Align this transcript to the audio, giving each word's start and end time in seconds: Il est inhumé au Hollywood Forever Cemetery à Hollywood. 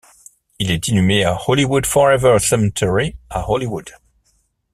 Il 0.57 0.71
est 0.71 0.87
inhumé 0.87 1.27
au 1.27 1.35
Hollywood 1.47 1.85
Forever 1.85 2.37
Cemetery 2.39 3.15
à 3.29 3.47
Hollywood. 3.51 3.91